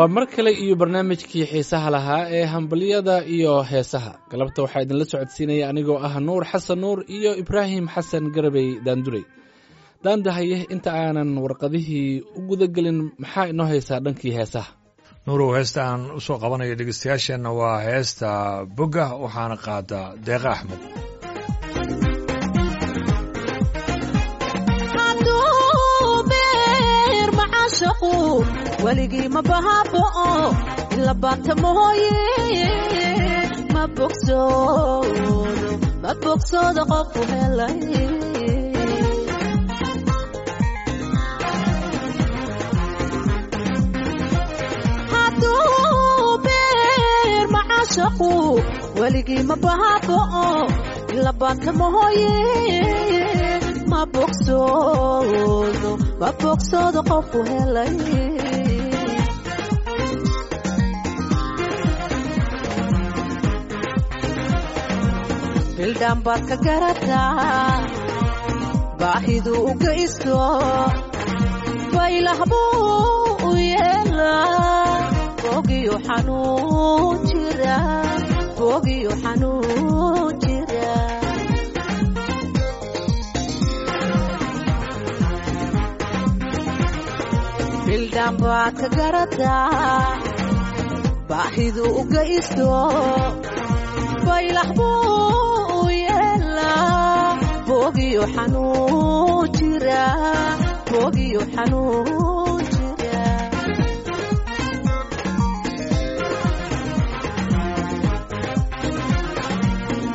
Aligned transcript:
waa 0.00 0.08
mar 0.14 0.24
kale 0.34 0.50
iyo 0.64 0.74
barnaamijkii 0.80 1.44
xiisaha 1.52 1.88
lahaa 1.94 2.24
ee 2.36 2.44
hambalyada 2.52 3.16
iyo 3.36 3.54
heesaha. 3.70 4.12
Galabta 4.30 4.60
waxaa 4.64 4.82
idinla 4.84 5.04
socodsiinaya 5.12 5.64
anigoo 5.70 5.98
ah 6.08 6.14
nuur 6.26 6.42
xasan 6.52 6.78
nuur 6.82 6.98
iyo 7.16 7.30
ibraahim 7.42 7.84
xasan 7.94 8.24
garabey 8.34 8.68
daandurey 8.86 9.24
daandahaye 10.04 10.58
inta 10.74 10.90
aanan 11.02 11.30
warqadihii 11.44 12.10
u 12.38 12.40
gudagelin 12.48 12.98
maxaa 13.22 13.46
inoo 13.52 13.66
haysaa 13.72 14.00
dhankii 14.04 14.32
heesaha? 14.38 14.70
Nuurow 15.26 15.50
heesta 15.56 15.80
aan 15.90 16.02
u 16.16 16.20
soo 16.26 16.38
qabanayo 16.42 16.74
dhegeystayaasheenna 16.78 17.50
waa 17.60 17.78
heesta 17.86 18.28
bogga 18.76 19.04
waxaana 19.24 19.56
qaada 19.66 20.00
deeqa 20.26 20.48
axmed 20.54 20.80
weligii 28.84 29.28
ma 29.34 29.40
bahaaba'o 29.50 30.28
ila 30.96 31.12
baanta 31.22 31.52
mooye 31.62 32.14
ma 33.74 33.82
bogsoodo 33.96 35.36
ma 36.02 36.10
bogsoodo 36.22 36.82
qofku 36.90 37.20
helay 37.32 37.78
hadduu 45.12 46.38
beer 46.44 47.44
macashaqu 47.54 48.30
weligii 49.00 49.42
ma 49.50 49.56
bahaaba'o 49.64 50.44
ila 51.16 51.32
baanta 51.40 51.70
mooye 51.80 52.34
ma 53.92 54.00
bogsoodo 54.14 55.90
ma 56.20 56.28
bogsoodo 56.42 57.00
qofku 57.10 57.38
helay 57.50 57.94
bildhaan 65.80 66.18
baad 66.26 66.42
ka 66.48 66.56
garataa 66.66 67.74
baahidu 69.00 69.52
u 69.70 69.72
geysto 69.82 70.38
baylah 71.94 72.40
buu 72.50 73.48
u 73.48 73.50
yeelaa 73.70 74.98
bogiyo 75.42 75.96
xanuun 76.06 77.16
jira 77.30 77.78
bogiyo 78.58 79.12
xanuun 79.22 80.32
jira. 80.42 80.88
Bildhaan 87.86 88.34
baad 88.42 88.74
ka 88.80 88.88
garataa 88.98 90.04
baahidu 91.30 91.84
u 92.00 92.02
geysto 92.14 92.68
baylah 94.26 94.68
bogiyo 97.70 98.22
xanuun 98.34 99.46
jira 99.56 100.02
bogiyo 100.90 101.40
xanuun 101.54 102.60
jira. 102.72 103.24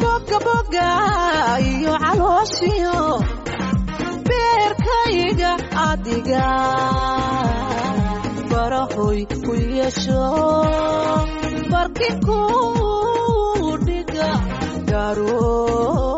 Boga 0.02 0.38
boga 0.46 0.90
iyo 1.72 1.94
calooshiyo 2.04 2.98
beerkayga 4.28 5.52
adiga. 5.88 6.46
Barahoy 8.52 9.20
ku 9.44 9.52
yeesho 9.76 10.24
barkinku 11.72 12.40
dhiga 13.86 14.30
garo 14.90 16.15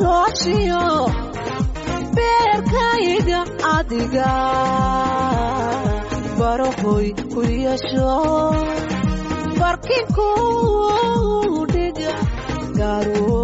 calooshiyo 0.00 0.84
beerkayga 2.16 3.40
adiga 3.76 4.30
barahoy 6.38 7.08
ku 7.32 7.40
yeesho 7.64 8.12
barkinku 9.60 10.28
dhiga 11.72 12.12
garo 12.78 13.38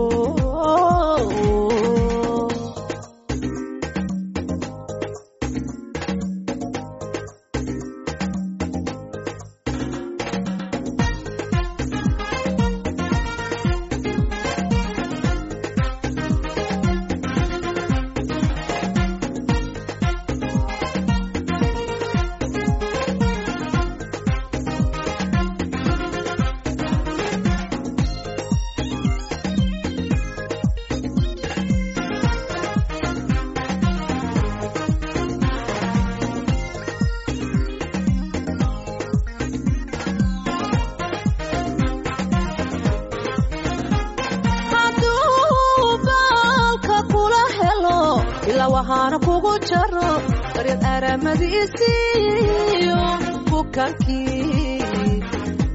jaro 49.70 50.08
baryad 50.54 50.82
aramadiisiyo 50.94 53.00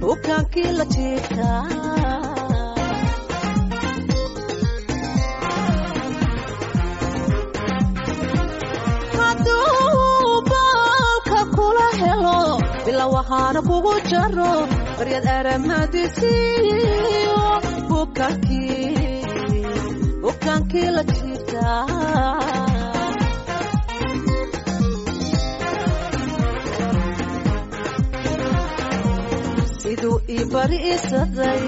bukaankii 0.01 0.71
la 0.79 0.85
jiifta 0.93 1.49
hadduu 9.17 10.41
baalka 10.51 11.39
kula 11.55 11.87
helo 12.01 12.37
bila 12.85 13.05
waxaana 13.15 13.59
kugu 13.69 13.93
jaro 14.11 14.51
baryad 14.97 15.27
aramadiisiyo 15.37 17.39
bukaankii 20.23 20.89
la 20.97 21.03
jiifta 21.13 21.65
siduu 30.01 30.19
ii 30.35 30.45
bariisaday 30.53 31.61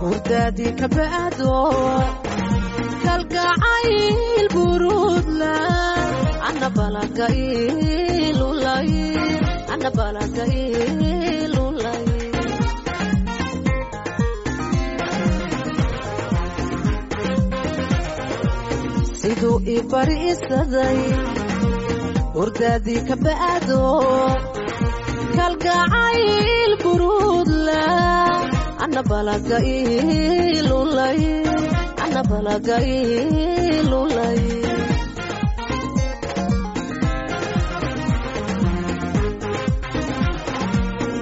hurdaadii 0.00 0.72
ka 0.80 0.88
ba'do 0.96 1.54
kalgacayl 3.04 4.46
buruudla 4.54 5.54
siduu 19.20 19.56
ii 19.74 19.82
bariisaday 19.92 21.00
hurdaadii 22.36 23.00
ka 23.08 23.16
ba'do 23.24 23.80
kalgacayl 25.40 26.72
buruudla 26.82 27.82
ana 28.84 29.00
balaga 29.10 29.58
ilulay 29.74 31.22
ana 32.04 32.20
balaga 32.30 32.76
ilulay 32.96 34.40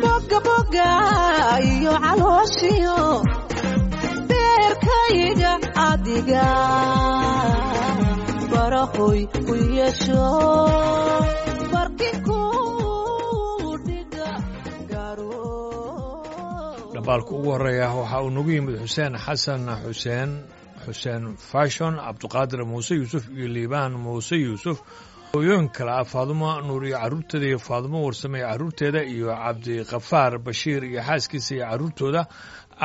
boga 0.02 0.38
boga 0.46 0.90
iyo 1.72 1.92
calooshiyo 2.04 2.98
beerkayga 4.28 5.52
adiga. 5.88 6.46
Barahoy 8.52 9.20
ku 9.46 9.54
yeesho 9.76 10.24
dhambaalka 17.08 17.30
ugu 17.34 17.50
horreeya 17.52 17.88
waxa 17.88 18.20
uu 18.22 18.30
nagu 18.30 18.50
yimid 18.50 18.76
xuseen 18.84 19.14
xasan 19.16 19.64
xuseen 19.84 20.30
xuseen 20.84 21.36
fashon 21.50 21.94
cabdiqaadir 21.96 22.60
muuse 22.68 22.94
yuusuf 23.00 23.24
iyo 23.32 23.48
liibaan 23.48 23.92
muuse 23.96 24.36
yuusuf. 24.36 24.78
Hooyooyin 25.32 25.68
kale 25.72 25.90
ah 25.92 26.04
faadumo 26.04 26.60
nuur 26.60 26.84
iyo 26.84 26.98
carruurteeda 27.00 27.46
iyo 27.48 27.58
faadumo 27.58 28.04
warsame 28.04 28.38
iyo 28.38 28.48
carruurteeda 28.48 29.00
iyo 29.04 29.28
cabdikafaar 29.32 30.38
bashiir 30.38 30.82
iyo 30.84 31.00
xaaskiisa 31.08 31.54
iyo 31.56 31.64
carruurtooda 31.70 32.22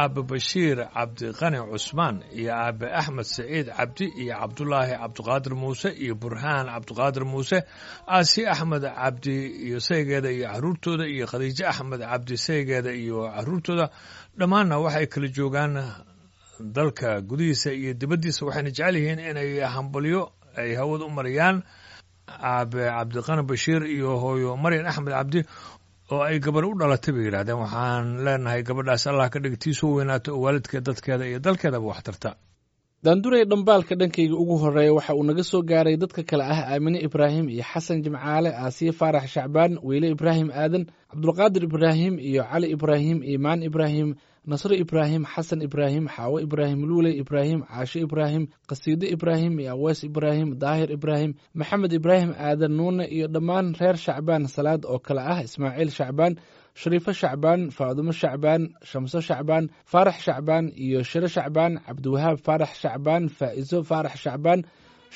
aabe 0.02 0.22
bashiir 0.30 0.78
cabdiqani 0.96 1.60
cusmaan 1.72 2.18
iyo 2.40 2.52
aabe 2.64 2.86
axmed 3.00 3.26
saciid 3.36 3.68
cabdi 3.78 4.06
iyo 4.22 4.34
cabdulaahi 4.42 4.94
cabdiqaadir 5.02 5.54
muuse 5.62 5.90
iyo 6.04 6.16
burhaan 6.22 6.66
cabdiqaadir 6.74 7.26
muuse 7.32 7.60
aasi 8.16 8.42
axmed 8.54 8.82
cabdi 9.00 9.36
iyo 9.68 9.80
saygeeda 9.88 10.30
iyo 10.38 10.48
carruurtooda 10.54 11.06
iyo 11.16 11.26
khadiijo 11.32 11.66
axmed 11.72 12.00
cabdi 12.12 12.36
saygeeda 12.46 12.92
iyo 13.04 13.18
carruurtooda 13.36 13.86
dhammaanna 14.40 14.76
waxay 14.84 15.06
kala 15.14 15.28
joogaan 15.38 15.74
dalka 16.76 17.10
gudihiisa 17.30 17.70
iyo 17.80 17.92
dibaddiisa. 18.02 18.42
Waxayna 18.48 18.70
jecel 18.76 18.96
yihiin 19.00 19.20
inay 19.30 19.52
hambalyo 19.76 20.22
ay 20.62 20.72
hawada 20.80 21.06
u 21.06 21.10
mariyaan 21.18 21.58
aabe 22.52 22.82
cabdiqani 22.96 23.44
bashiir 23.50 23.82
iyo 23.96 24.10
hooyo 24.24 24.52
maryan 24.64 24.86
axmed 24.92 25.14
cabdi 25.18 25.40
oo 26.12 26.22
ay 26.28 26.38
gabarh 26.46 26.68
u 26.72 26.74
dhalatay 26.80 27.12
bay 27.16 27.26
yidhahdeen 27.28 27.60
waxaan 27.64 28.06
leenahay 28.26 28.62
gabadhaas 28.68 29.04
allah 29.12 29.28
ka 29.34 29.40
dhig 29.44 29.56
tii 29.64 29.74
soo 29.80 29.92
weynaato 29.98 30.30
oo 30.36 30.42
waalidkeed 30.46 30.84
dadkeeda 30.88 31.26
iyo 31.30 31.40
dalkeedaba 31.46 31.86
wax 31.92 32.02
tarta 32.08 32.32
daanduray 33.06 33.44
dhambaalka 33.52 33.94
dhankayga 34.02 34.36
ugu 34.42 34.56
horreeya 34.64 34.94
waxa 34.98 35.14
uu 35.20 35.24
naga 35.30 35.44
soo 35.52 35.62
gaaray 35.70 35.96
dadka 36.02 36.22
kale 36.30 36.44
ah 36.54 36.60
aamine 36.74 36.98
ibraahim 37.08 37.46
iyo 37.56 37.64
xasan 37.72 37.98
jimcaale 38.04 38.50
aasiye 38.64 38.92
faarax 39.00 39.26
shacbaan 39.36 39.72
weyle 39.88 40.08
ibraahim 40.16 40.50
aadan 40.62 40.84
cabdulqaadir 41.12 41.64
ibraahim 41.70 42.14
iyo 42.30 42.44
cali 42.52 42.68
ibraahim 42.76 43.18
iimaan 43.30 43.60
ibraahim 43.70 44.10
nasre 44.52 44.76
ibraahim 44.84 45.24
xasan 45.34 45.62
ibraahim 45.64 46.06
xaawo 46.16 46.38
ibraahim 46.46 46.82
luule 46.90 47.12
ibraahim 47.22 47.60
caashe 47.64 48.00
ibraahim 48.06 48.44
qasiide 48.70 49.08
ibraahim 49.16 49.54
iyo 49.60 49.72
awees 49.76 50.04
ibraahim 50.04 50.50
daahir 50.64 50.90
ibraahim 50.98 51.32
maxamed 51.60 51.94
ibraahim 52.00 52.32
aadan 52.48 52.74
nuune 52.78 53.06
iyo 53.08 53.28
dhammaan 53.36 53.68
reer 53.80 53.96
shacbaan 54.06 54.44
salaad 54.56 54.84
oo 54.86 55.00
kale 55.00 55.22
ah 55.34 55.40
ismaaciil 55.48 55.92
shacbaan 56.00 56.34
shariifo 56.82 57.12
shacbaan 57.22 57.62
faadumo 57.78 58.12
shacbaan 58.22 58.62
shamso 58.90 59.20
shacbaan 59.30 59.66
faarax 59.92 60.18
shacbaan 60.28 60.66
iyo 60.86 61.00
shiro 61.10 61.28
shacbaan 61.36 61.74
cabdiwahaab 61.88 62.38
faarax 62.46 62.72
shacbaan 62.84 63.24
faa'iso 63.38 63.78
faarax 63.90 64.16
shacbaan 64.26 64.60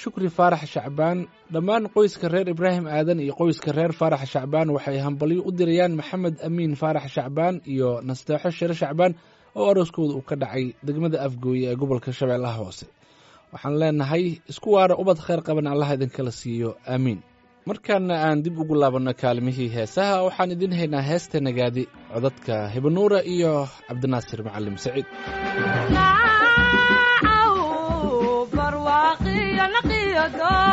shukri 0.02 0.30
faarax 0.38 0.64
shacbaan. 0.76 1.18
Dhammaan 1.54 1.84
qoyska 1.96 2.26
reer 2.34 2.48
ibraahim 2.54 2.86
aadan 2.98 3.20
iyo 3.26 3.34
qoyska 3.40 3.70
reer 3.78 3.92
faarax 4.00 4.22
shacbaan 4.34 4.68
waxay 4.76 4.98
hambalyo 5.06 5.42
u 5.48 5.52
dirayaan 5.60 5.94
maxamed 6.00 6.36
amiin 6.48 6.74
faarax 6.82 7.06
shacbaan 7.16 7.56
iyo 7.74 7.90
nasteexo 8.08 8.50
shiro 8.58 8.74
shacbaan 8.82 9.14
oo 9.60 9.66
arooskooda 9.72 10.14
uu 10.18 10.22
ka 10.30 10.36
dhacay 10.42 10.66
degmada 10.88 11.18
afgooye 11.28 11.66
ee 11.72 11.76
gobolka 11.82 12.10
shabeellaha 12.20 12.58
hoose. 12.64 12.86
Waxaan 13.54 13.76
leenahay 13.82 14.26
isku 14.52 14.70
waara 14.76 14.96
ubad 15.02 15.18
khayr 15.26 15.42
qaban 15.48 15.68
allah 15.72 15.90
idinkala 15.96 16.32
siiyo. 16.40 16.70
Aamiin. 16.94 17.20
Markaana 17.70 18.16
aan 18.28 18.40
dib 18.46 18.56
ugu 18.62 18.76
laabanno 18.82 19.14
kaalmihii 19.22 19.70
heesaha 19.76 20.16
waxaan 20.28 20.52
idin 20.56 20.74
haynaa 20.80 21.02
heesta 21.10 21.38
nagaadi 21.48 21.84
codadka 22.14 22.56
hibanuura 22.74 23.20
iyo 23.34 23.54
cabdinaasir 23.88 24.40
macalim 24.48 24.76
saciid 24.84 25.08
Chicago. 30.30 30.67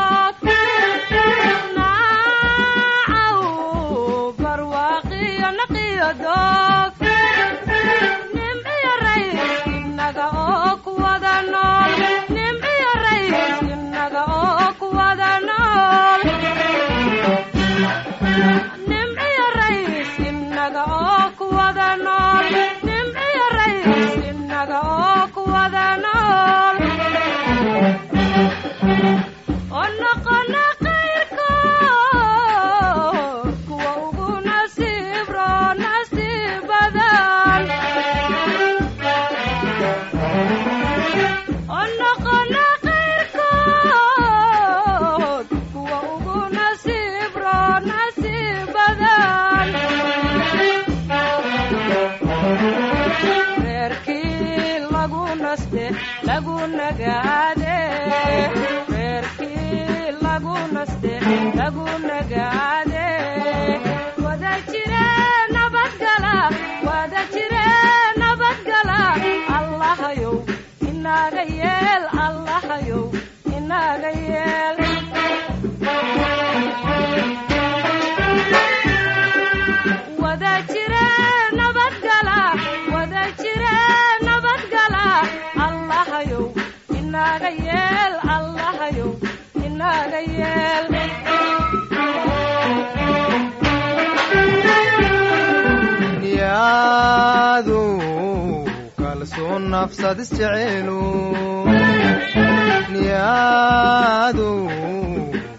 Niyaadu 102.93 104.53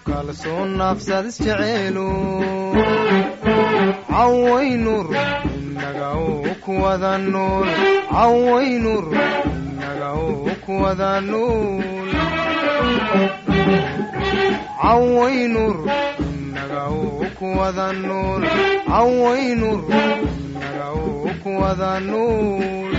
kalsoon 0.10 0.70
nafsad 0.82 1.26
isjeceelu 1.32 2.08
cawaynur 4.12 5.08
inaga 5.58 6.10
u 6.28 6.56
kuwada 6.66 7.12
nuul 7.32 7.68
cawaynur 8.14 9.06
inaga 10.66 10.66
u 10.66 10.68
kuwada 10.68 11.22
nuul 11.22 12.12
cawaynur 14.82 15.76
inaga 16.40 16.84
u 16.90 17.26
kuwada 17.40 17.94
nuul 17.94 18.44
cawaynur 18.88 19.80
inaga 20.46 20.88
u 20.94 21.30
kuwada 21.44 22.00
nuul 22.00 22.96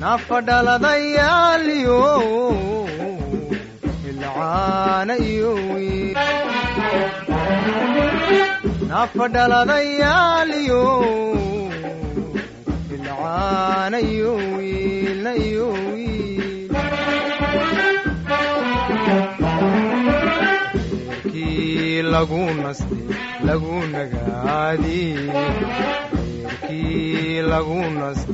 nafadhaladayaaliyo 0.00 2.02
ilcaana 4.08 5.16
iyo 5.18 5.54
wiil 5.54 6.16
nafadhaladayaaliyo 8.88 10.84
ilcaana 13.34 13.98
iyo 14.12 14.32
wiilna 14.56 15.32
iyo 15.46 15.66
wiil 15.68 16.70
eerkii 21.10 22.02
lagu 22.12 22.42
naste 22.62 22.96
lagu 23.46 23.74
nagaadi 23.94 25.00
eerkii 26.44 27.42
lagu 27.52 27.80
naste 27.98 28.32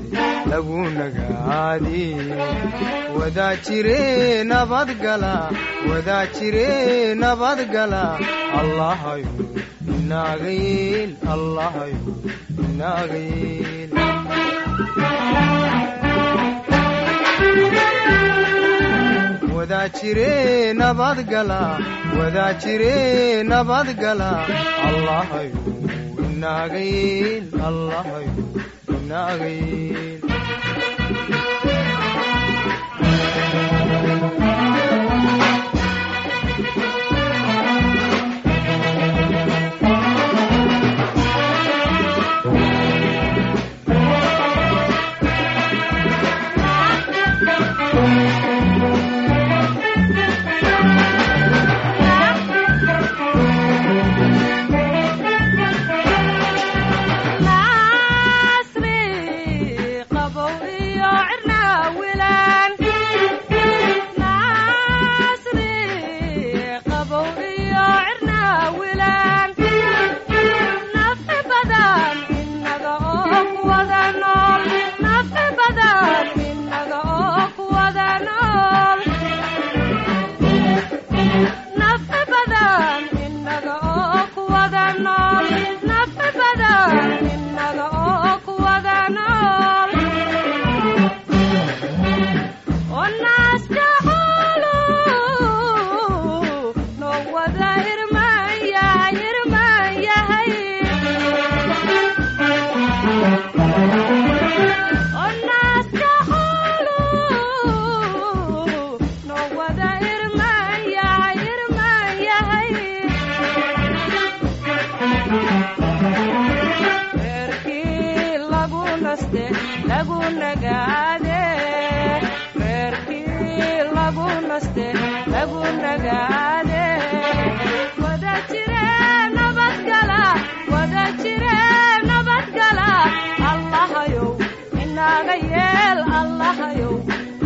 lagu 0.51 0.79
nagaadi 0.99 2.05
wadaa 3.19 3.55
jire 3.67 4.01
nabadgala 4.51 5.35
wadaa 5.91 6.27
jire 6.37 6.69
nabadgala 7.23 8.03
allahayo 8.61 9.33
inaaga 9.97 10.51
yeel 10.65 11.13
allahayo 11.35 12.01
inaaga 12.67 13.19
yeel 13.29 13.91
wadaa 19.57 19.89
jire 19.99 20.31
jire 22.63 22.95
nabadgala 23.51 24.31
allahayo 24.89 25.61
inaagayeel 26.27 27.47
allahayo 27.69 28.33
inaagayeel 28.97 30.23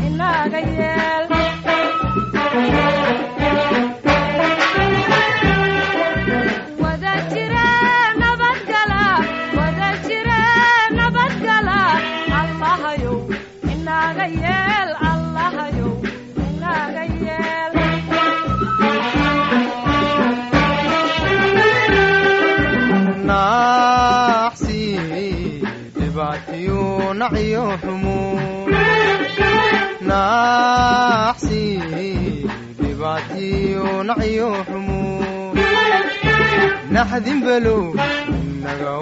inaga 0.07 0.61
yeel 0.75 1.25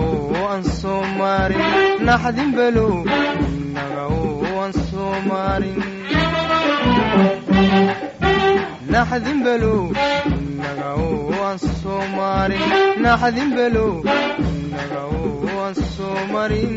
oo 0.05 0.47
aan 0.53 0.63
soo 0.81 1.03
maarin 1.19 1.63
naxdin 2.07 2.49
below 2.57 2.95
inaga 10.57 10.91
oo 11.07 11.37
aan 11.49 11.59
soo 11.81 12.03
maarin 12.11 12.63
naxdin 13.05 13.49
below 13.57 13.93
inaga 14.71 15.03
oo 15.19 15.57
aan 15.67 15.75
soo 15.95 16.17
marin 16.33 16.75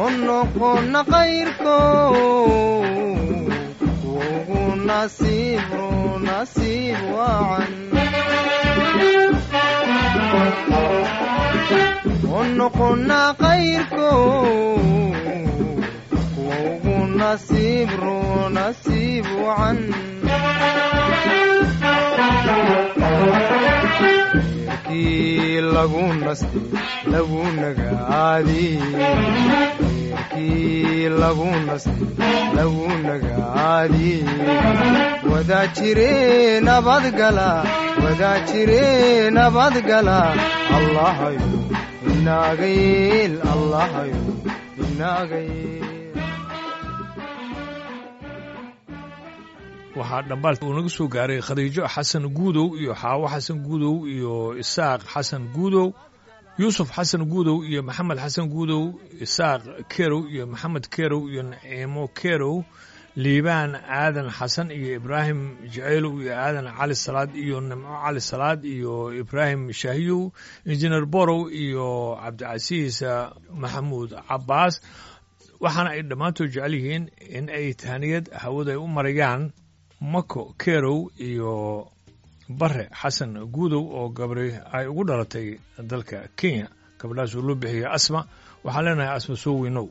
oo 0.00 0.08
noqona 0.26 1.00
qayrko 1.12 1.76
ugu 4.84 4.88
nasiibro 4.88 5.88
nasiib 6.26 6.98
wacan 7.16 7.72
oo 12.34 12.42
noqona 12.58 13.20
qayrko 13.42 14.08
ugu 16.66 16.96
nasiibro 17.20 18.18
nasiib 18.56 19.26
wacan 19.44 19.78
reerkii 24.94 25.60
lagu 25.74 26.02
naste 26.24 26.60
lagu 27.12 27.42
nagaadi 27.60 28.66
reerkii 29.80 31.08
lagu 31.20 31.48
naste 31.66 31.94
lagu 32.56 32.86
nagaadi 33.06 34.12
wada 35.30 35.60
jire 35.76 36.60
nabadgala 36.68 37.48
wada 38.04 38.32
jire 38.48 39.30
nabadgala 39.38 40.18
allahayo 40.78 41.48
inaga 42.12 42.66
yeel 42.78 43.34
allahayo 43.54 44.22
inaga 44.86 45.38
waxaa 49.96 50.22
dhambaal. 50.28 50.56
Uu 50.64 50.74
naga 50.76 50.88
soo 50.96 51.08
gaaray 51.14 51.40
khadiijo 51.46 51.82
xasan 51.94 52.24
guudow 52.36 52.68
iyo 52.80 52.92
xaawo 53.02 53.26
xasan 53.34 53.58
guudow 53.66 53.96
iyo 54.14 54.34
isaaq 54.62 55.00
xasan 55.12 55.44
guudow 55.54 55.88
yuusuf 56.58 56.88
xasan 56.96 57.22
guudow 57.32 57.58
iyo 57.68 57.80
maxamed 57.88 58.18
xasan 58.24 58.46
guudow 58.54 58.82
isaaq 59.24 59.62
kerow 59.92 60.22
iyo 60.32 60.44
maxamed 60.52 60.84
kerow 60.94 61.22
iyo 61.32 61.42
naciimo 61.50 62.02
kerow 62.20 62.56
liibaan 63.22 63.72
aadan 64.00 64.28
xasan 64.38 64.68
iyo 64.78 64.88
ibraahim 64.98 65.40
jaceylow 65.74 66.14
iyo 66.22 66.32
aadan 66.44 66.66
cali 66.78 66.94
salaad 67.04 67.30
iyo 67.44 67.56
nimco 67.68 67.94
cali 68.04 68.20
salaad 68.30 68.60
iyo 68.74 68.94
ibraahim 69.20 69.62
shaahiyow 69.80 70.22
injineer 70.70 71.06
borow 71.14 71.40
iyo 71.62 71.86
cabdicasiis 72.22 72.96
maxamuud 73.62 74.10
cabbaas. 74.28 74.74
Waxaana 75.64 75.90
ay 75.94 76.02
dhammaantood 76.10 76.50
jecel 76.54 76.74
yihiin 76.78 77.04
in 77.36 77.46
ay 77.58 77.66
tahniyad 77.80 78.26
hawada 78.42 78.70
ay 78.74 78.76
u 78.76 78.86
marayaan 78.96 79.42
mako 80.00 80.54
kerow 80.58 81.10
iyo 81.18 81.88
bare 82.48 82.88
xasan 83.00 83.34
guudow 83.54 83.84
oo 83.98 84.08
gabri 84.08 84.52
ay 84.72 84.86
ugu 84.86 85.04
dhalatay 85.04 85.58
dalka 85.78 86.28
kenya. 86.36 86.68
Gabadhaas 86.98 87.34
uu 87.34 87.42
loo 87.42 87.54
bixiyey 87.54 87.86
asma. 87.96 88.20
Waxaan 88.64 88.84
leenahay 88.84 89.16
asma 89.16 89.36
soo 89.36 89.56
weynow. 89.62 89.88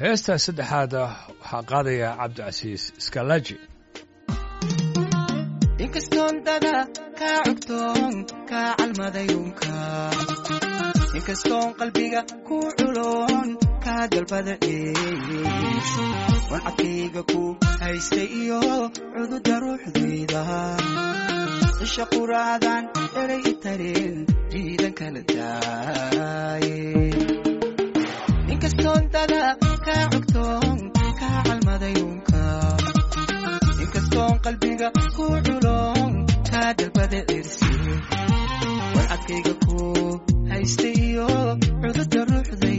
Heestaa 0.00 0.38
saddexaad 0.38 0.94
ah 0.94 1.10
waxaa 1.40 1.62
qaadaya 1.70 2.08
cabdicasiis 2.18 2.82
culoon 12.78 13.48
kaa 13.84 14.04
dalbada 14.12 14.54
dhees 14.64 15.90
wan 16.50 16.60
cadkayga 16.66 17.22
ku 17.32 17.42
haysta 17.82 18.22
iyo 18.40 18.60
cududa 19.14 19.54
ruuxdayda 19.62 20.42
isha 21.84 22.04
quraadan 22.12 22.84
eray 23.22 23.42
i 23.52 23.54
tareen 23.64 24.14
diidan 24.52 24.92
kala 24.98 25.20
daaye. 25.34 26.78
Inkastoon 28.52 29.02
dada 29.14 29.42
kaa 29.86 30.04
cugtoon 30.12 30.78
kaa 31.20 31.38
calmadayunka 31.48 32.42
inkastoon 33.84 34.34
qalbiga 34.44 34.88
ku 35.16 35.24
culoon 35.46 36.10
kaa 36.50 36.70
dalbada 36.78 37.20
cirsi 37.30 37.72
codkayga 39.10 39.54
ku 39.66 39.78
haysta 40.52 40.88
iyo 41.06 41.28
cudurda 41.82 42.20
ruuxdayda 42.30 42.71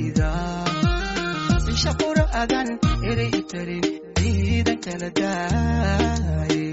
cisha 1.83 1.93
qura 2.01 2.23
adan 2.41 2.67
erey 3.11 3.33
tarin 3.51 3.85
ciidan 4.17 4.77
kala 4.85 5.09
daaye. 5.19 6.67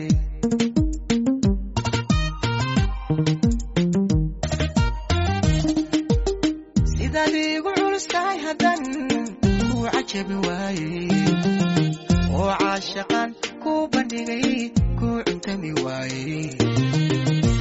Sidaad 6.95 7.35
igu 7.35 7.71
culus 7.79 8.07
tahay 8.13 8.39
haddan 8.47 8.81
kuu 9.69 9.85
cajabi 9.95 10.37
waaye. 10.47 10.91
Oo 12.37 12.51
caashaqan 12.61 13.29
kuu 13.63 13.83
bandhigay 13.93 14.49
kuu 14.99 15.19
cuntami 15.27 15.71
waaye. 15.85 16.41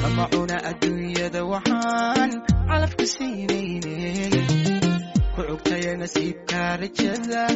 Kama 0.01 0.23
cuna 0.33 0.57
adduunyada 0.69 1.41
waxaan 1.51 2.31
calafka 2.69 3.05
siinayne 3.13 3.68
nasiibka 6.69 6.77
rajada 6.77 7.47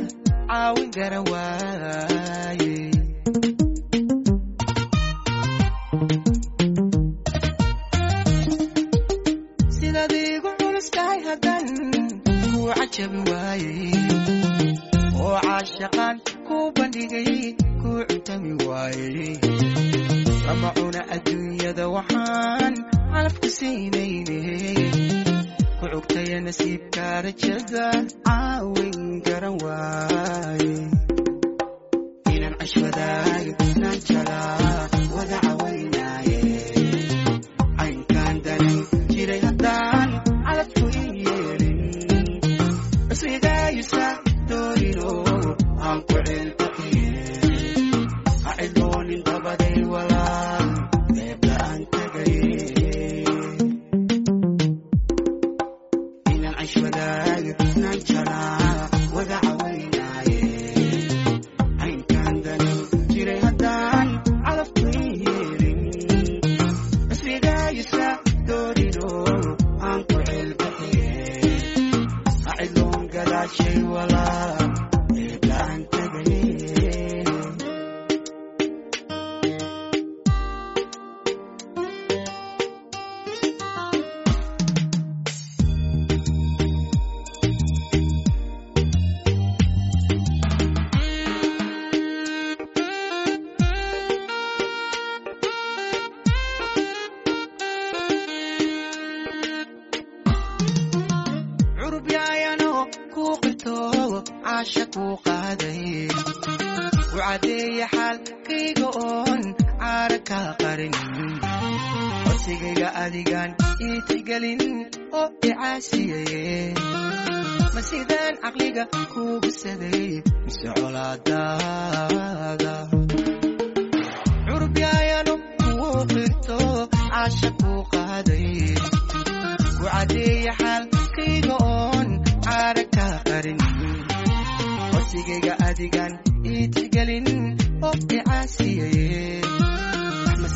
caawin 0.47 0.89
gara 0.91 1.19
waaye. 1.21 2.73
Sidaad 9.77 10.13
igu 10.13 10.49
culus 10.59 10.87
tahay 10.95 11.19
haddan 11.27 11.65
kuu 12.51 12.67
cajabi 12.77 13.19
waaye. 13.31 13.71
Oo 15.23 15.37
caashaqan 15.45 16.15
kuu 16.47 16.67
bandhigay 16.77 17.31
kuu 17.81 18.01
cuntami 18.09 18.51
waaye. 18.69 19.27
Lama 20.47 20.69
cuna 20.77 21.01
adduunyada 21.15 21.85
waxaan 21.95 22.73
calafka 23.13 23.47
siinayne 23.57 24.39
ku 25.83 25.89
cugtaya 25.99 26.39
nasiibka 26.39 27.05
rajada 27.27 27.85
caawin 28.23 29.19
garan 29.25 29.55
waaye. 29.63 30.75
Inaan 32.33 32.55
cashwadaayo 32.59 33.51
naan 33.83 33.99
jalaa 34.07 34.87
wada 35.15 35.37
cawaynaaye 35.43 35.92
gadaashay 73.57 73.77
walaal 73.93 74.69
deebla 75.13 75.57
aan 75.69 75.81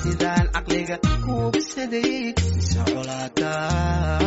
sidaan 0.04 0.46
caqliga 0.54 0.98
kuu 1.26 1.46
bisaday 1.54 2.34
mise 2.56 2.80
colaadaada 2.94 4.27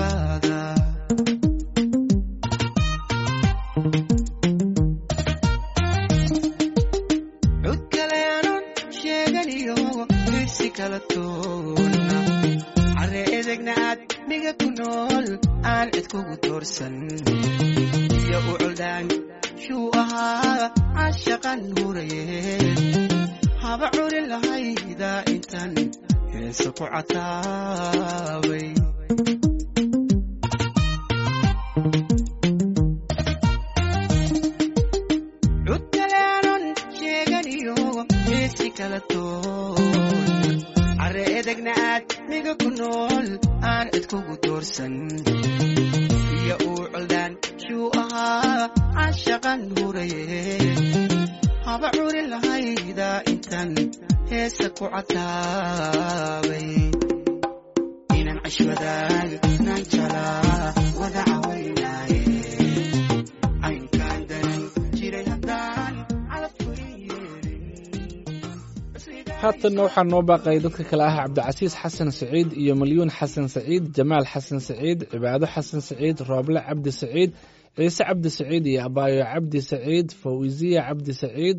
haatanna 69.42 69.82
waxaa 69.86 70.04
noo 70.10 70.22
baaqay 70.28 70.58
dadka 70.64 70.82
kale 70.90 71.04
ah 71.08 71.16
cabdicasiis 71.18 71.74
xasan 71.82 72.10
saciid 72.20 72.48
iyo 72.62 72.72
malyuun 72.80 73.10
xasan 73.18 73.46
saciid 73.54 73.84
jamaal 73.96 74.24
xasan 74.32 74.60
saciid 74.68 74.98
cibaado 75.12 75.46
xasan 75.54 75.80
saciid 75.88 76.16
rooble 76.30 76.60
cabdi 76.68 76.90
saciid 77.00 77.30
ciise 77.76 78.02
cabdi 78.08 78.28
saciid 78.38 78.64
iyo 78.72 78.80
abaayo 78.88 79.22
cabdi 79.32 79.58
saciid 79.70 80.08
fawisiya 80.22 80.80
cabdi 80.88 81.12
saciid 81.22 81.58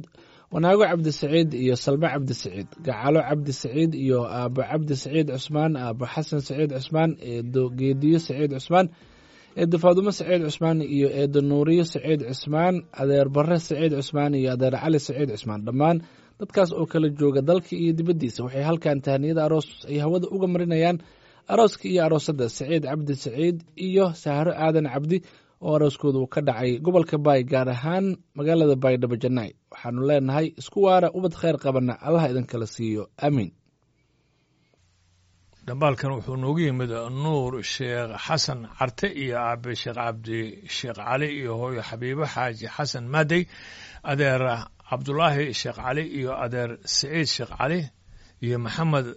wanaago 0.53 0.83
cabdi 0.91 1.11
saciid 1.19 1.49
iyo 1.63 1.75
salme 1.83 2.07
cabdi 2.13 2.33
saciid 2.41 2.67
gacalo 2.87 3.19
cabdi 3.29 3.53
saciid 3.61 3.91
iyo 4.05 4.19
aabo 4.37 4.61
cabdi 4.71 4.95
saciid 5.03 5.27
cusmaan 5.35 5.73
aabo 5.83 6.05
xasan 6.13 6.41
saciid 6.47 6.71
cusmaan 6.77 7.11
eedo 7.31 7.61
geediyo 7.79 8.17
saciid 8.27 8.51
cusmaan 8.57 8.87
eedo 9.61 9.75
faadumo 9.83 10.11
saciid 10.19 10.41
cusmaan 10.47 10.77
iyo 10.95 11.07
eedo 11.21 11.39
nuuriyo 11.49 11.83
saciid 11.93 12.21
cusmaan 12.29 12.75
adeer 13.01 13.27
bare 13.35 13.57
saciid 13.67 13.93
cusmaan 13.99 14.31
iyo 14.39 14.49
adeer 14.55 14.75
cali 14.83 14.99
saciid 15.07 15.29
cusmaan. 15.35 15.61
Dhammaan 15.67 15.97
dadkaas 16.39 16.69
oo 16.79 16.85
kala 16.91 17.07
jooga 17.19 17.41
dalka 17.49 17.71
iyo 17.83 17.91
dibaddiisa 17.99 18.39
waxay 18.45 18.63
halkan 18.69 18.97
tahaniyada 19.05 19.41
aroos 19.47 19.67
ay 19.91 19.97
hawada 20.03 20.27
uga 20.35 20.47
marinayaan. 20.53 20.97
Arooska 21.53 21.85
iyo 21.91 22.01
aroosadda 22.07 22.45
saciid 22.57 22.83
cabdi 22.89 23.13
saciid 23.23 23.57
iyo 23.87 24.05
sahro 24.23 24.51
aadan 24.63 24.87
cabdi 24.93 25.17
oo 25.65 25.74
arooskooda 25.78 26.17
uu 26.21 26.28
ka 26.34 26.41
dhacay 26.47 26.71
gobolka 26.86 27.17
baay 27.26 27.41
gaar 27.52 27.69
ahaan 27.76 28.06
magaalada 28.38 28.76
baydhabo 28.84 29.15
janay. 29.24 29.50
Waxaanu 29.71 30.02
leenahay 30.10 30.47
isku 30.60 30.80
waara 30.86 31.08
ubad 31.17 31.34
kheyr 31.39 31.58
qabana 31.63 31.93
allaha 32.08 32.28
idinkala 32.32 32.67
siiyo. 32.76 33.04
Aamiin 33.26 33.52
dhambaalkan 35.67 36.12
wuxuu 36.15 36.38
noogu 36.41 36.60
yimid 36.65 36.91
nuur 37.24 37.54
sheekh 37.74 38.13
xasan 38.26 38.60
carte 38.78 39.08
iyo 39.24 39.38
aabe 39.47 39.71
sheekh 39.82 39.95
cabdi 40.00 40.39
sheekh 40.76 40.97
cali 41.08 41.28
iyo 41.39 41.52
hooyo 41.62 41.82
xabiibo 41.89 42.26
xaaji 42.34 42.65
xasan 42.76 43.06
maadey 43.13 43.43
adeer 44.12 44.41
cabdulaahi 44.89 45.45
sheekh 45.62 45.76
cali 45.86 46.04
iyo 46.19 46.32
adeer 46.45 46.69
saciid 46.95 47.28
sheekh 47.36 47.54
cali 47.60 47.80
iyo 48.45 48.58
maxamed 48.65 49.08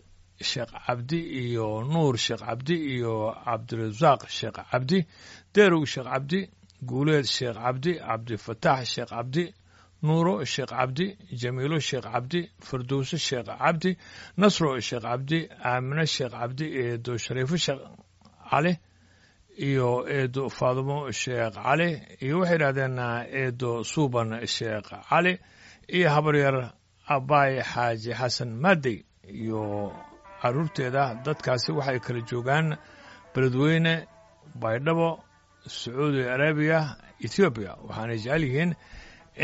sheekh 0.42 0.72
cabdi 0.86 1.18
iyo 1.42 1.66
nuur 1.92 2.16
sheekh 2.24 2.42
cabdi 2.46 2.74
iyo 2.94 3.14
cabdirasaaq 3.44 4.22
sheekh 4.38 4.58
cabdi 4.70 4.98
deerow 5.54 5.84
sheekh 5.92 6.08
cabdi 6.12 6.40
guuleed 6.88 7.24
sheekh 7.36 7.54
cabdi 7.64 7.92
cabdifataax 8.06 8.84
sheekh 8.94 9.08
cabdi 9.14 9.44
nuuro 10.02 10.34
sheekh 10.52 10.68
cabdi 10.76 11.06
jamiilo 11.40 11.78
sheekh 11.88 12.06
cabdi 12.12 12.40
firdowse 12.66 13.16
sheekh 13.26 13.46
cabdi 13.62 13.90
nasro 14.40 14.70
sheekh 14.88 15.02
cabdi 15.08 15.38
aamine 15.70 16.04
sheekh 16.14 16.32
cabdi 16.38 16.66
eedo 16.82 17.12
shariifo 17.24 17.56
sheekh 17.64 17.80
cali 18.50 18.72
iyo 19.68 19.88
eedo 20.16 20.42
faadumo 20.58 20.98
sheekh 21.20 21.54
cali 21.56 21.88
iyo 22.24 22.36
waxay 22.40 22.56
yidhahdeen 22.58 22.98
eedo 23.40 23.70
suuban 23.92 24.30
sheekh 24.56 24.90
cali 25.08 25.32
iyo 25.96 26.08
habaryar 26.14 26.56
abaay 27.14 27.54
xaaji 27.72 28.10
xasan 28.20 28.50
maadey 28.62 28.98
iyo 29.40 29.62
caruurteeda. 30.44 31.04
Dadkaasi 31.24 31.70
waxay 31.78 31.98
kala 32.04 32.20
joogaan 32.30 32.66
beledweyne 33.34 33.94
baydhabo 34.62 35.08
sacuudi 35.76 36.22
arabiya 36.34 36.80
ethoobiya 37.24 37.72
waxaanay 37.86 38.18
jecel 38.24 38.42
yihiin 38.48 38.70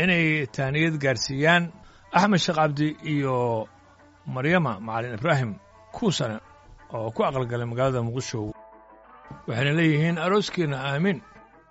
inay 0.01 0.25
taaniyad 0.55 0.95
gaarsiiyaan 1.03 1.63
axmed 2.17 2.39
sheekh 2.43 2.55
cabdi 2.59 2.87
iyo 3.13 3.35
maryama 4.33 4.73
macalin 4.85 5.13
ibraahim 5.17 5.51
kuusane 5.95 6.37
oo 6.95 7.09
ku 7.15 7.21
aqalgalay 7.27 7.65
magaalada 7.71 8.01
muqdisho. 8.07 8.39
Waxayna 9.47 9.71
leeyihiin 9.79 10.17
arooskiina 10.25 10.77
aamiin 10.91 11.19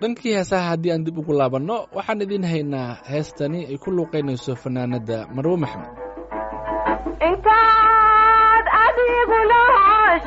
dhankii 0.00 0.32
heesaha 0.36 0.68
haddii 0.72 0.92
aan 0.92 1.04
dib 1.06 1.18
ugu 1.20 1.32
laabanno 1.38 1.76
waxaan 1.96 2.22
idiin 2.24 2.44
haynaa 2.52 2.90
heestani 3.10 3.60
ay 3.70 3.76
ku 3.82 3.88
luuqaynayso 3.96 4.52
fanaanadda 4.62 5.16
marwe 5.34 5.56
maxmed 5.62 5.88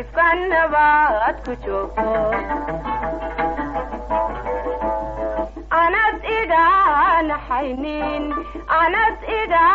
ifka 0.02 0.28
nabaad 0.52 1.36
ku 1.45 1.54
joogto 1.65 2.12
anad 5.82 6.17
iga 6.39 6.65
naxaynin 7.30 8.26
anad 8.82 9.17
iga 9.41 9.65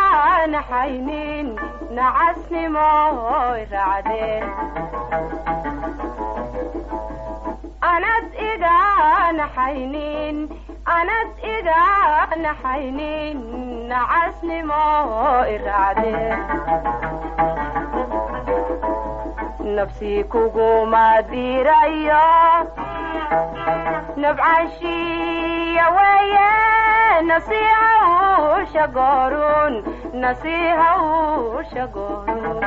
naxaynin 0.55 1.49
nacasnimoy 1.97 3.61
raacdeen 3.73 4.45
anad 7.93 8.27
iga 8.51 8.77
naxaynin 9.39 10.37
anad 10.97 11.31
iga 11.57 11.83
naxaynin 12.45 13.39
nacasnimo 13.91 14.85
iraacdeen 15.55 16.41
nafsii 19.77 20.23
kuguma 20.33 21.05
dirayo 21.31 22.25
nabcashiya 24.23 25.87
weeye 25.97 26.51
nasiihawsha 27.31 28.85
goorun 28.97 29.75
nasiihawsha 30.23 31.85
goorun 31.95 32.59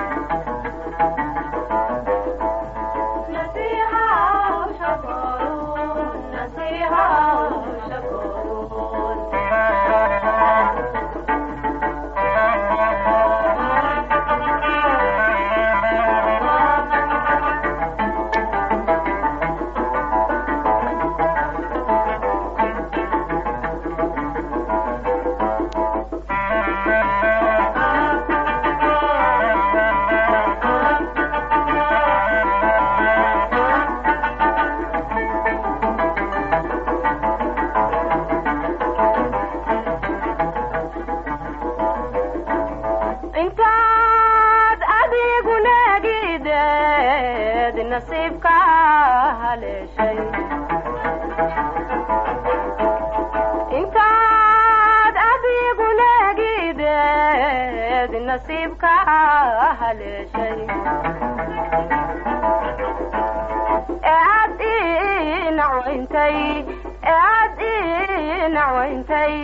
ee 67.12 67.16
aad 67.34 67.60
ii 67.72 68.48
nacwayntay 68.56 69.36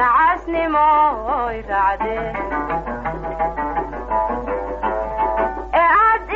nacasnimoy 0.00 1.56
raacdeen 1.70 2.36
ee 5.80 5.88
aad 6.04 6.30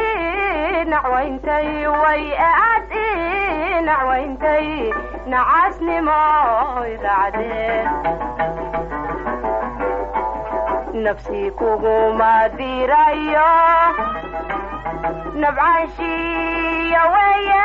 way 2.02 2.24
aad 2.48 2.90
ii 3.04 3.80
nacwayntay 3.88 4.66
nacasnimoy 5.34 6.90
raacdeen 7.06 7.88
nafsii 11.04 11.50
kuguma 11.60 12.32
dirayo 12.58 13.48
nabcaanshiya 15.42 17.02
weeye 17.14 17.64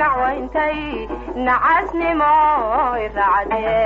nacwayntay 0.00 0.78
nacasnimo 1.46 2.32
raacdee 3.16 3.84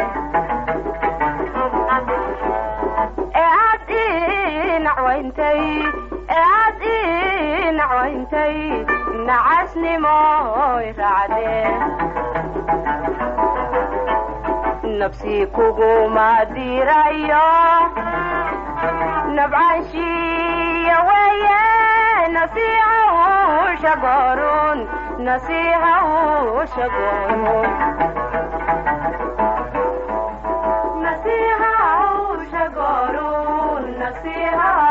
ee 3.41 3.51
aad 3.65 3.91
ii 4.03 4.79
nacasnimo 9.83 10.19
raacdee 10.97 11.69
nafsii 14.99 15.47
kuguma 15.47 16.45
dirayo 16.55 17.47
nabcaanshiya 19.35 20.99
weeye 21.09 21.63
nasiiha 22.33 22.99
shagoorun 23.83 24.79
nasiiha 25.25 25.95
shagoorun 26.75 27.67
nasiiha 31.03 31.73
shagoorun 32.51 33.85
nasiiha 33.99 34.88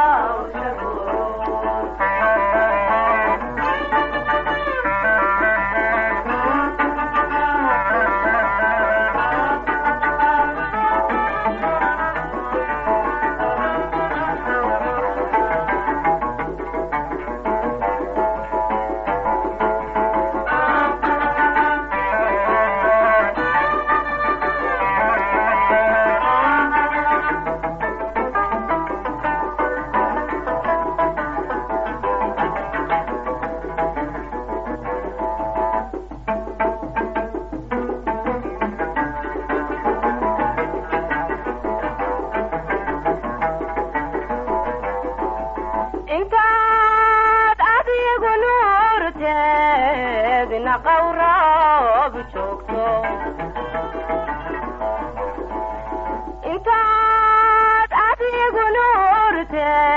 intaad 56.51 57.91
adigu 58.07 58.63
nuurteedna 58.75 59.89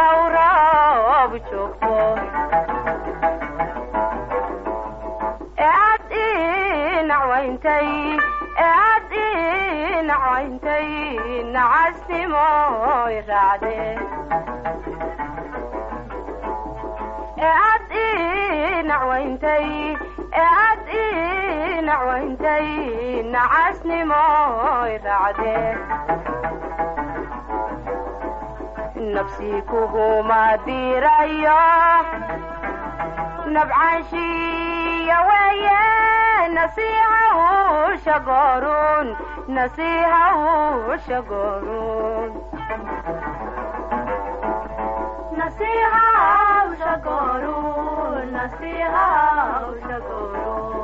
qawroob 0.00 1.32
joogto 1.50 1.92
ee 5.66 5.70
aad 5.88 6.10
ii 6.24 7.02
nacwayntay 7.10 7.88
ee 8.64 8.72
aad 8.88 9.12
ii 9.24 10.02
nacwayntay 10.10 10.88
nacasnimo 11.54 12.46
raacdee 13.30 13.92
nacwayntay 18.88 19.66
ee 20.40 20.46
aad 20.62 20.80
ii 21.02 21.80
nacwayntay 21.88 22.66
nacasnimo 23.34 24.22
raacdee 25.06 25.70
nafsii 29.14 29.60
kuguma 29.70 30.40
dirayo 30.66 31.60
nabcaanshiya 33.54 35.18
weeye 35.28 35.80
nasiihahu 36.56 37.98
shagoorun 38.04 39.08
nasiihahu 39.56 40.98
shagoorun 41.06 42.30
nasiihahu 45.38 46.76
shagoorun 46.82 47.73
nasiihahu 48.44 49.70
shagoorun 49.88 50.83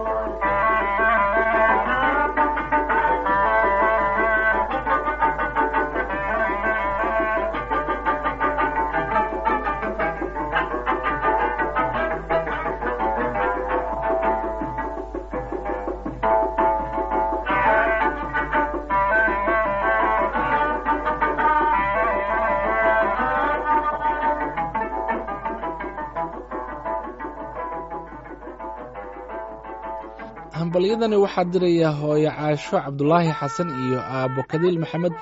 hambalyadani 30.80 31.16
waxaa 31.24 31.44
diraya 31.52 31.90
hooyo 32.00 32.30
caasho 32.38 32.76
cabdulaahi 32.84 33.32
xasan 33.40 33.68
iyo 33.84 33.98
aabbo 34.16 34.40
kadiil 34.50 34.78
maxamed 34.82 35.12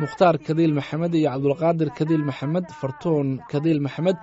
mukhtaar 0.00 0.36
kadiil 0.46 0.72
maxamed 0.78 1.12
iyo 1.20 1.28
cabdulqaadir 1.34 1.90
kadiil 1.98 2.24
maxamed 2.30 2.66
fartuun 2.80 3.28
kadiil 3.52 3.80
maxamed 3.86 4.16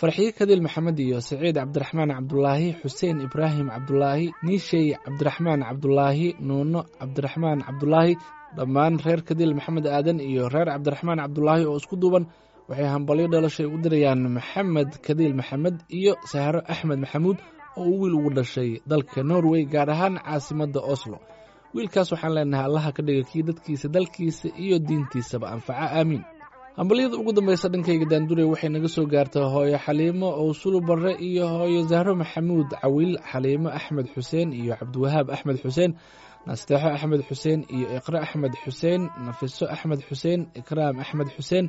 farxiye 0.00 0.30
kadiil 0.38 0.60
maxamed 0.66 0.96
iyo 1.06 1.18
saciid 1.28 1.56
cabdiraxmaan 1.60 2.10
cabdulaahi 2.18 2.68
xuseen 2.82 3.16
ibraahim 3.26 3.68
cabdulaahi 3.74 4.26
niishey 4.46 4.86
cabdiraxmaan 5.06 5.60
cabdulaahi 5.68 6.28
nuuno 6.48 6.80
cabdiraxmaan 7.00 7.58
cabdulaahi 7.68 8.12
dhammaan 8.56 8.94
reer 9.04 9.20
kadiil 9.28 9.52
maxamed 9.58 9.86
aadan 9.96 10.18
iyo 10.30 10.42
reer 10.54 10.68
cabdiraxmaan 10.74 11.18
cabdulaahi 11.24 11.64
oo 11.70 11.76
isku 11.80 11.96
duuban. 12.02 12.24
Waxay 12.68 12.88
hambalyo 12.94 13.26
dhalashay 13.32 13.66
ugu 13.68 13.78
dirayaan 13.84 14.20
maxamed 14.36 14.90
kadiil 15.06 15.34
maxamed 15.40 15.76
iyo 15.98 16.12
sahro 16.30 16.60
axmed 16.72 16.98
maxamuud 17.04 17.38
oo 17.80 17.90
wiil 18.00 18.14
ugu 18.18 18.30
dhashay 18.36 18.70
dalka 18.90 19.20
norway 19.30 19.62
gaar 19.74 19.90
ahaan 19.94 20.14
caasimadda 20.24 20.80
oslo. 20.92 21.18
Wiilkaas 21.74 22.08
waxaan 22.12 22.34
leenahay 22.36 22.64
allaha 22.68 22.90
ka 22.96 23.02
dhiga 23.06 23.22
kii 23.30 23.42
dadkiisa 23.48 23.86
dalkiisa 23.96 24.48
iyo 24.64 24.76
diintiisaba 24.88 25.46
anfaca. 25.54 25.84
Aamiin 25.98 26.24
hambalyada 26.78 27.16
ugu 27.20 27.32
dambaysa 27.36 27.66
dhankayga 27.72 28.06
daandure 28.10 28.44
waxay 28.52 28.68
naga 28.74 28.88
soo 28.94 29.06
gaartay 29.12 29.42
hooyo 29.54 29.78
xaliimo 29.86 30.28
owsulu 30.42 30.78
barre 30.88 31.12
iyo 31.28 31.44
hooyo 31.54 31.80
zahro 31.90 32.12
maxamuud 32.22 32.68
cawiil 32.82 33.14
xaliimo 33.30 33.68
axmed 33.78 34.06
xuseen 34.14 34.48
iyo 34.60 34.72
cabdiwahaab 34.80 35.28
axmed 35.34 35.56
xuseen 35.64 35.90
nasteexo 36.48 36.88
axmed 36.96 37.20
xuseen 37.28 37.60
iyo 37.76 37.86
iqre 37.98 38.18
axmed 38.26 38.52
xuseen 38.64 39.02
nafiso 39.26 39.64
axmed 39.74 40.00
xuseen 40.08 40.40
ikraam 40.60 40.96
axmed 41.04 41.28
xuseen 41.36 41.64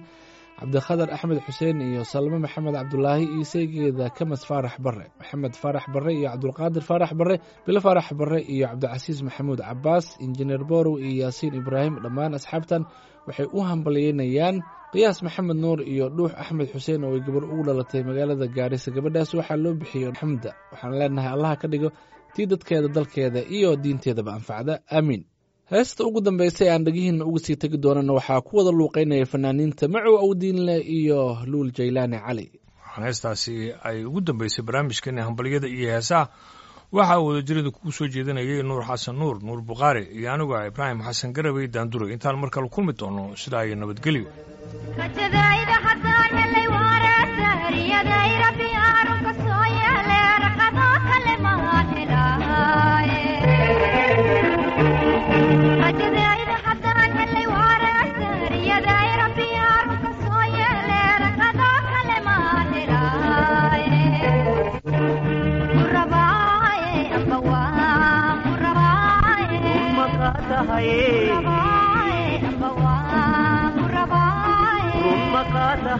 cabdikhadar 0.59 1.09
axmed 1.15 1.39
xuseen 1.47 1.77
iyo 1.87 2.03
salmo 2.13 2.37
maxamed 2.45 2.73
cabdulaahi 2.79 3.25
iyo 3.35 3.43
seygeeda 3.53 4.05
kamas 4.17 4.41
faarax 4.49 4.75
bare 4.85 5.05
maxamed 5.19 5.53
faarax 5.61 5.85
bare 5.93 6.11
iyo 6.17 6.27
cabdulqaadir 6.33 6.81
faarax 6.89 7.11
bare 7.19 7.35
bilo 7.65 7.79
faarax 7.85 8.07
bare 8.19 8.39
iyo 8.53 8.65
cabdicasiis 8.71 9.19
maxamuud 9.27 9.59
cabaas 9.67 10.05
injineer 10.25 10.63
borow 10.71 10.95
iyo 11.07 11.13
yaasiin 11.23 11.53
ibraahim 11.61 11.95
dhammaan 12.03 12.33
asxaabtan 12.39 12.83
waxay 13.27 13.47
u 13.53 13.59
hambalyeynayaan. 13.69 14.55
qiyaas 14.93 15.19
maxamed 15.25 15.57
nuur 15.63 15.79
iyo 15.93 16.05
dhuux 16.17 16.31
axmed 16.41 16.67
xuseen 16.73 17.01
oo 17.05 17.13
ay 17.15 17.21
gabar 17.27 17.43
ugu 17.51 17.63
dhalatay 17.67 18.01
magaalada 18.09 18.47
gaarisa 18.57 18.89
gabadhaas 18.95 19.31
waxaa 19.39 19.57
loo 19.63 19.73
bixiyey 19.81 20.11
xamda. 20.19 20.51
waxaan 20.71 20.93
leenahay 20.99 21.31
allaha 21.35 21.55
ka 21.61 21.67
dhigo 21.71 21.89
tii 22.35 22.45
dadkeeda 22.51 22.87
dalkeeda 22.97 23.41
iyo 23.55 23.69
diinteedaba 23.83 24.31
anfacda. 24.37 24.73
Aamiin 24.95 25.21
heesta 25.71 26.03
ugu 26.07 26.21
dambaysay 26.25 26.69
aan 26.71 26.83
dhegihiina 26.85 27.25
uga 27.29 27.39
sii 27.45 27.55
tegi 27.61 27.77
doonana 27.83 28.13
waxaa 28.17 28.41
ku 28.47 28.51
wada 28.57 28.71
luuqeynaya 28.79 29.25
fanaaniinta 29.31 29.87
macow 29.93 30.15
awdiinle 30.25 30.77
iyo 30.97 31.19
luul 31.51 31.69
jaylaani 31.77 32.17
cali. 32.25 32.45
Waxaan 32.85 33.03
heestaasi 33.07 33.55
ay 33.87 33.97
ugu 34.07 34.21
dambeysay 34.27 34.63
barnaamijkeeni 34.67 35.21
hambalyada 35.21 35.67
iyo 35.67 35.87
heesaha. 35.93 36.25
Waxaa 36.91 37.19
wadajirada 37.25 37.71
kugu 37.75 37.91
soo 37.91 38.07
jeedinayay 38.07 38.63
nuur 38.63 38.83
xasan 38.89 39.15
nuur 39.19 39.35
nuur 39.43 39.59
bukhaari 39.61 40.03
iyo 40.17 40.27
anigu 40.33 40.53
ah 40.55 40.67
ibraahim 40.67 40.99
xasan 41.07 41.33
garabey 41.35 41.67
daanduray 41.67 42.13
intaan 42.15 42.39
mar 42.41 42.49
kale 42.49 42.69
kulmi 42.69 42.93
doono 42.99 43.35
sidaa 43.35 43.65
iyo 43.67 43.75
nabadgelyo 43.75 44.27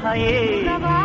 tahaye 0.08 0.97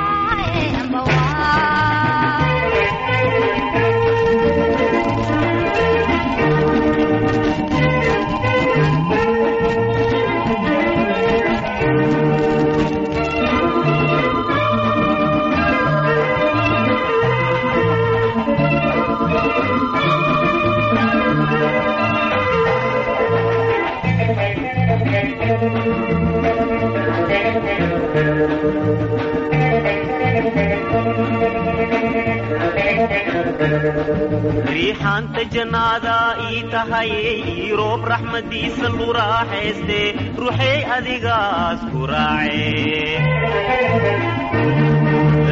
riixaanta 34.74 35.42
jannaada 35.54 36.16
ii 36.50 36.62
tahaye 36.72 37.32
ii 37.52 37.68
roob 37.80 38.02
raxmadiisa 38.12 38.88
lu 38.96 39.06
raaxayste 39.18 40.00
ruuxey 40.40 40.78
adigaas 40.96 41.80
ku 41.92 42.00
raace 42.12 42.72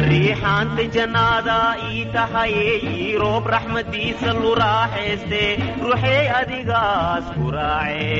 riixaanta 0.09 0.83
jannaada 0.97 1.57
ii 1.91 2.03
tahaye 2.17 2.67
ii 2.93 3.09
roob 3.23 3.45
raxmadiisa 3.55 4.29
lu 4.41 4.51
raaxayste 4.63 5.43
ruuxey 5.85 6.23
adigaas 6.41 7.25
ku 7.37 7.45
raace 7.57 8.19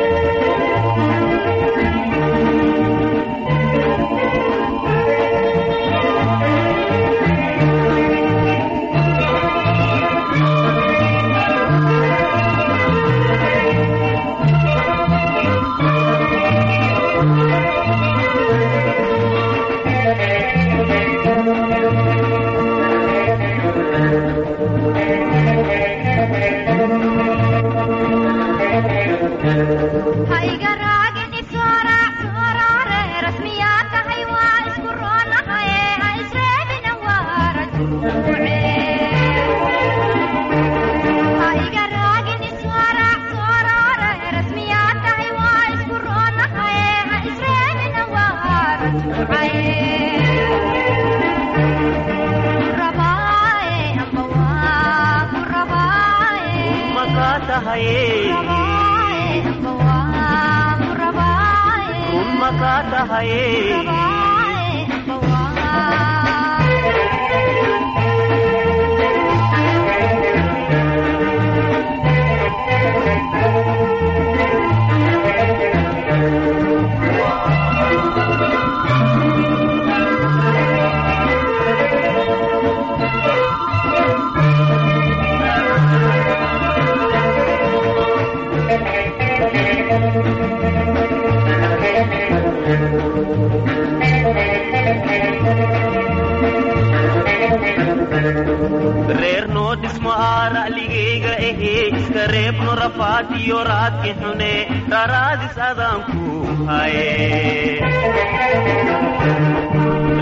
rafaatiyo 102.95 103.59
raadki 103.69 104.11
xune 104.21 104.51
raraadis 104.93 105.57
adaanku 105.69 106.23
haye 106.69 107.11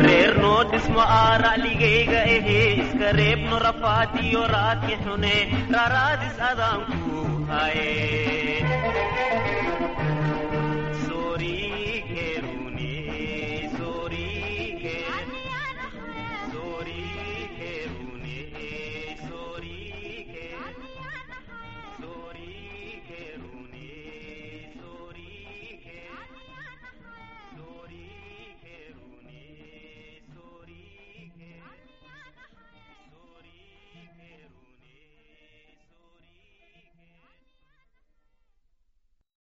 reer 0.05 0.33
noo 0.43 0.59
dhismo 0.73 1.01
aara'ligayga 1.19 2.19
ahee 2.35 2.67
iska 2.83 3.07
reebno 3.19 3.59
rafaatiyo 3.67 4.41
raadki 4.55 4.95
xune 5.05 5.33
raraadis 5.77 6.37
adaanku 6.51 7.25
haye 7.53 7.89